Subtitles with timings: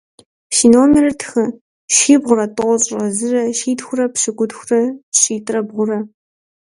[0.55, 1.45] Си номерыр тхы:
[1.95, 4.81] щибгъурэ тӏощӏрэ зырэ- щитхурэ пщыкӏутхурэ–
[5.19, 5.99] щитӏрэ бгъурэ.